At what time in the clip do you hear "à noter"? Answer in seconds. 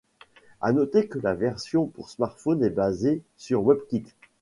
0.61-1.07